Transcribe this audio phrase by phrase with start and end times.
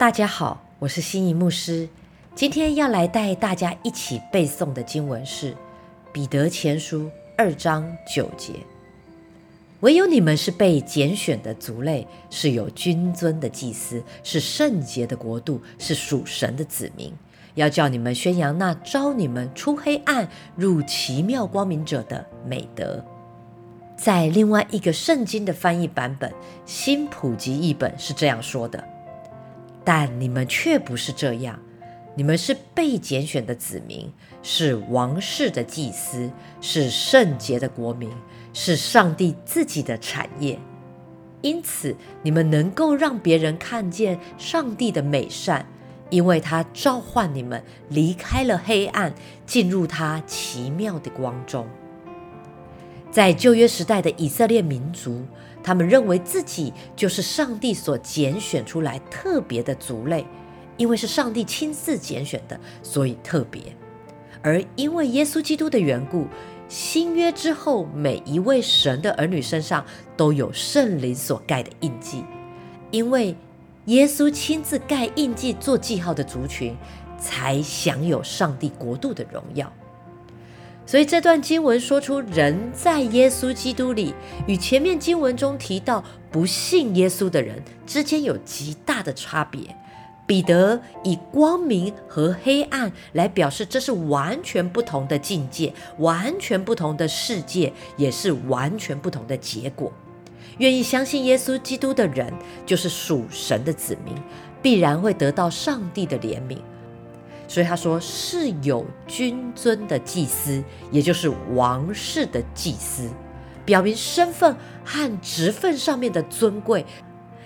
[0.00, 1.86] 大家好，我是心仪牧师。
[2.34, 5.52] 今天要来带大家一起背诵的经文是
[6.10, 7.02] 《彼得前书》
[7.36, 8.54] 二章九节
[9.80, 17.12] ：“唯有你们是被拣选的族类，是有君尊的祭司，是圣洁的国度，是属神的子民。
[17.54, 20.26] 要叫你们宣扬那招你们出黑暗
[20.56, 23.04] 入奇妙光明者的美德。”
[23.98, 26.30] 在另外一个圣经的翻译版本
[26.64, 28.82] 《新普及译本》是这样说的。
[29.92, 31.58] 但你们却不是这样，
[32.14, 34.08] 你们是被拣选的子民，
[34.40, 38.08] 是王室的祭司，是圣洁的国民，
[38.52, 40.56] 是上帝自己的产业。
[41.42, 45.66] 因此，你们能够让别人看见上帝的美善，
[46.08, 49.12] 因为他召唤你们离开了黑暗，
[49.44, 51.66] 进入他奇妙的光中。
[53.10, 55.22] 在旧约时代的以色列民族。
[55.62, 60.26] 他们认为自己就是上帝所拣选出来特别的族类，
[60.78, 63.60] 因为是上帝亲自拣选的，所以特别。
[64.40, 66.26] 而因为耶稣基督的缘故，
[66.66, 69.84] 新约之后每一位神的儿女身上
[70.16, 72.24] 都有圣灵所盖的印记，
[72.90, 73.36] 因为
[73.84, 76.74] 耶稣亲自盖印记做记号的族群，
[77.18, 79.70] 才享有上帝国度的荣耀。
[80.90, 84.12] 所以这段经文说出人在耶稣基督里，
[84.48, 86.02] 与前面经文中提到
[86.32, 89.60] 不信耶稣的人之间有极大的差别。
[90.26, 99.92] 彼得以光明和黑暗来表示，这是完全不同的境界，完全不同的世界，也是完全不同的结果。
[100.58, 102.34] 愿意相信耶稣基督的人，
[102.66, 104.12] 就是属神的子民，
[104.60, 106.58] 必然会得到上帝的怜悯。
[107.50, 110.62] 所以他说是有君尊的祭司，
[110.92, 113.10] 也就是王室的祭司，
[113.64, 116.86] 表明身份和职分上面的尊贵。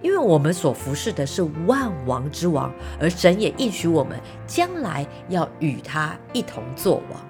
[0.00, 7.20] 因为我们所服侍的是万王之王，而神也应许我们将来要与他一同作王。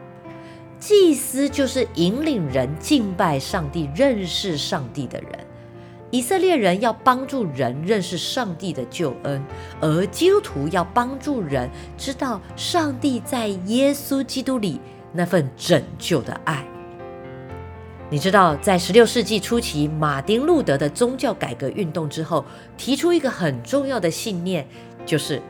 [0.78, 5.47] 祭司就是引领人敬拜上帝、认识上帝的人。
[6.10, 9.44] 以色列人要帮助人认识上帝的救恩，
[9.78, 14.80] 而基督徒要帮助人知道上帝在耶稣基督里
[15.12, 16.66] 那份拯救的爱。
[18.10, 22.42] 你知道，在十六世纪初期，马丁路德的宗教改革运动之后，
[22.78, 24.66] 提出一个很重要的信念，
[25.04, 25.42] 就是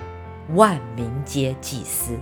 [0.57, 2.19] 万民皆祭司，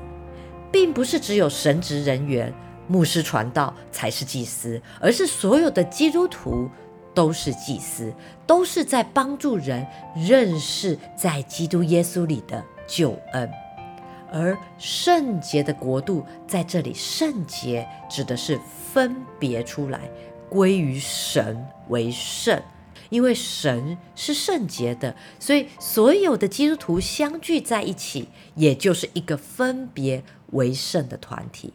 [0.70, 2.52] 并不是只有神职人员、
[2.86, 6.69] 牧师传道才是祭司，而是所有的基督徒。
[7.16, 8.12] 都是祭司，
[8.47, 13.50] 都是在帮助人认识在基督耶稣里的救恩，
[14.31, 18.60] 而圣洁的国度在这里，圣洁指的是
[18.93, 20.10] 分别出来，
[20.50, 22.62] 归于神为圣，
[23.09, 31.72] 因为神是圣洁的，所以所有的基督徒相聚在一起，也就是一个分别为圣的团体。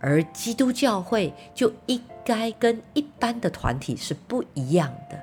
[0.00, 5.18] 而基督教会就应该跟一般的团体是不一样的。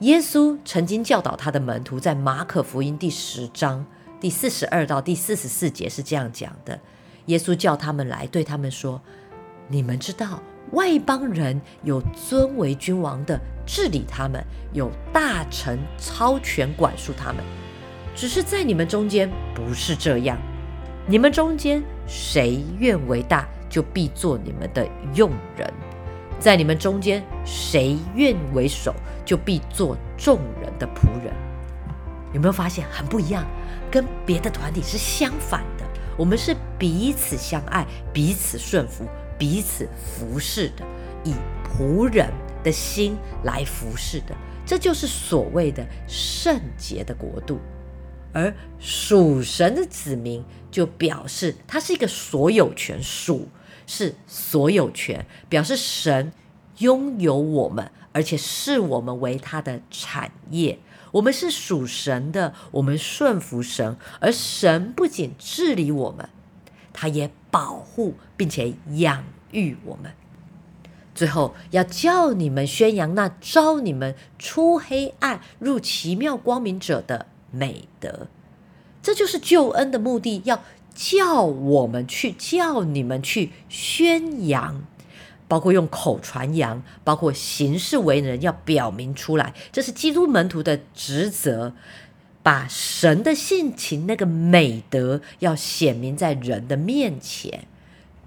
[0.00, 3.84] 耶稣曾经教导他的门徒，在马可福音第十章
[4.18, 6.78] 第四十二到第四十四节是这样讲的：
[7.26, 9.00] 耶稣叫他们来，对他们说
[9.68, 10.42] ：“你们知道
[10.72, 14.42] 外邦人有尊为君王的治理他们，
[14.72, 17.44] 有大臣超权管束他们。
[18.14, 20.38] 只是在你们中间不是这样。
[21.06, 25.72] 你们中间谁愿为大？”就必做你们的用人，
[26.38, 28.94] 在你们中间，谁愿为首，
[29.24, 31.32] 就必做众人的仆人。
[32.34, 33.46] 有没有发现很不一样？
[33.90, 35.84] 跟别的团体是相反的。
[36.16, 39.04] 我们是彼此相爱、彼此顺服、
[39.38, 40.84] 彼此服侍的，
[41.24, 41.32] 以
[41.64, 42.28] 仆人
[42.62, 44.36] 的心来服侍的。
[44.66, 47.58] 这就是所谓的圣洁的国度。
[48.32, 53.48] 而属神的子民，就表示他是一个所有权属。
[53.90, 56.32] 是所有权，表示神
[56.78, 60.78] 拥有我们，而且视我们为他的产业。
[61.10, 66.28] 我们是属神的，我们顺服神，而神不仅治理我们，
[66.92, 70.12] 他也保护并且养育我们。
[71.12, 78.28] 最后要叫你们宣扬那招你们出黑暗入奇妙光明者的美德，
[79.02, 80.42] 这就是救恩的目的。
[80.44, 80.62] 要。
[80.94, 84.84] 叫我们去，叫你们去宣扬，
[85.48, 91.74] 包括用口传扬，包括行事为人，要表明出来，这是基督门徒的职责，
[92.42, 97.66] 把神的性情那个美德要显明在人的面前，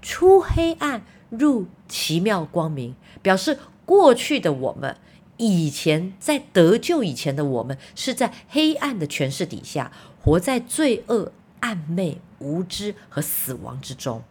[0.02, 4.96] 出黑暗入奇妙光明，表示过去的我们，
[5.36, 9.92] 以前在得救以前的我们，是在黑暗的权势底下。
[10.24, 14.22] 活在罪恶、暗昧、无知和死亡之中。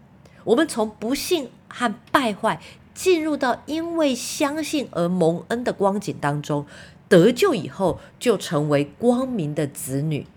[0.43, 2.61] 我们从不幸和败坏
[2.93, 6.65] 进入到因为相信而蒙恩的光景当中，
[7.09, 10.27] 得救以后就成为光明的子女，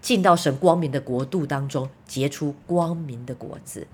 [0.00, 3.86] 进到神光明的国度当中，结出光明的果子。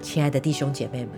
[0.00, 1.10] 亲爱的弟兄姐妹们，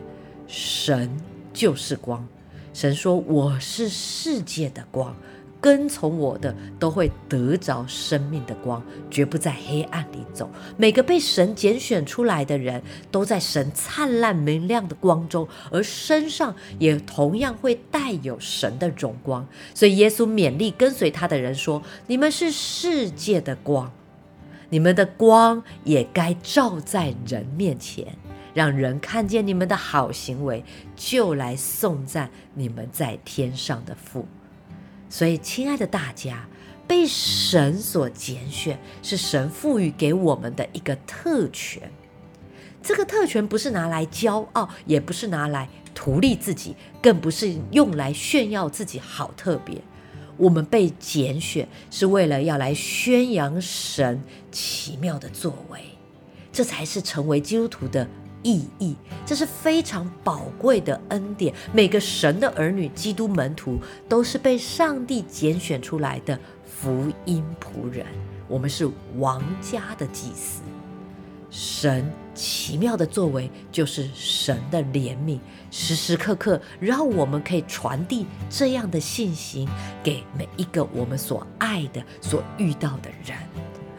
[0.49, 1.17] 神
[1.53, 2.27] 就是光。
[2.75, 5.15] 神说：“我是世界的光，
[5.63, 10.51] 跟从我的都会得着生命的光，绝不在黑暗里走。
[10.77, 12.83] 每个被神拣选出来的人
[13.13, 19.47] 都在神灿烂明亮的光中，而身上也同样会带有神的荣光。
[19.73, 23.93] 所以耶稣勉励跟随他的人说：‘你们是世界的光，
[24.71, 28.07] 你们的光也该照在人面前。’”
[28.55, 30.63] 让人看见你们的好行为，
[30.95, 34.27] 就来颂赞你们在天上的父。
[35.13, 36.49] 所以，亲爱的大家，
[36.89, 41.93] 被神所拣选，是神赋予给我们的一个特权。
[42.83, 49.83] 这个特权不是拿来骄傲，也不是拿来图利自己，更不是用来炫耀自己好特别。
[50.39, 55.83] 我们被拣选，是为了要来宣扬神奇妙的作为，
[56.51, 58.09] 这才是成为基督徒的。
[58.43, 61.55] 意义，这是非常宝贵的恩典。
[61.73, 63.79] 每个神的儿女、基督门徒，
[64.09, 68.07] 都是被上帝拣选出来的福音仆人。
[68.49, 70.63] 我们是王家的祭司。
[71.51, 75.39] 神奇妙的作为，就是神的怜悯，
[75.71, 79.69] 时时刻刻让我们可以传递这样的信息
[80.03, 83.37] 给每一个我们所爱的、所遇到的人。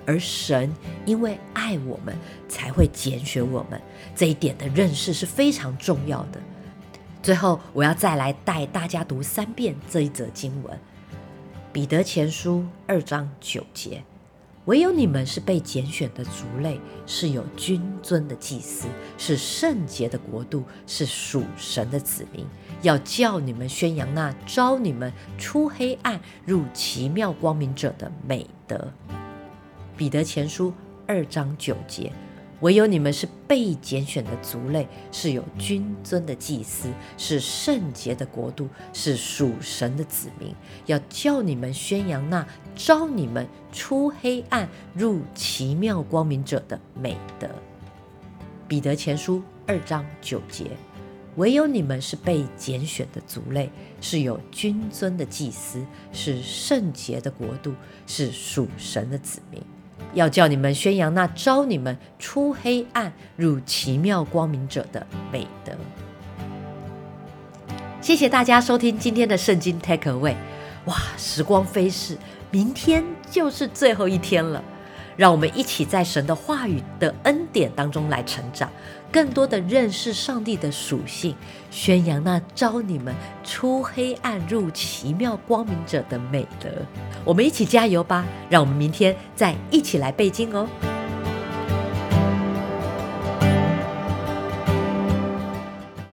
[0.05, 0.73] 而神
[1.05, 2.15] 因为爱我们，
[2.63, 3.81] 才会拣选我们。
[4.15, 6.39] 这一点的认识是非常重要的。
[7.21, 10.73] 最后，我要再来带大家读三遍这一则经文：
[11.73, 14.01] 《彼得前书》二章九节，
[14.63, 18.87] 唯有你们是被拣选的族类，是有君尊的祭司，
[19.17, 22.45] 是圣洁的国度，是属神的子民，
[22.81, 28.89] 要叫你们宣扬那招你们出黑暗入奇妙光明者的美德。
[29.97, 30.73] 彼得前书
[31.05, 32.11] 二章九节，
[32.63, 36.87] 唯有你们是被拣选的族类，是有君尊的祭司，
[37.17, 40.55] 是圣洁的国度，是属神的子民，
[40.85, 47.49] 要叫你们宣扬那招你们出黑暗入奇妙光明者的美德。
[48.65, 50.71] 彼得前书二章九节。
[51.35, 53.69] 唯有你们是被拣选的族类，
[53.99, 55.83] 是有君尊的祭司，
[56.13, 57.73] 是圣洁的国度，
[58.05, 59.59] 是属神的子民。
[60.13, 65.73] 要叫你们宣扬那招你们出黑暗入奇妙光明者的美德。
[68.01, 70.35] 谢谢大家收听今天的圣经 Take Away。
[70.85, 72.17] 哇，时光飞逝，
[72.51, 74.61] 明天就是最后一天了。
[75.15, 78.69] 让我们一起在神的话语的恩典当中来成长，
[79.11, 81.35] 更多的认识上帝的属性，
[81.69, 83.13] 宣扬那招你们
[83.43, 86.69] 出黑暗入奇妙光明者的美德。
[87.23, 88.25] 我们一起加油吧！
[88.49, 90.67] 让我们明天再一起来背经哦。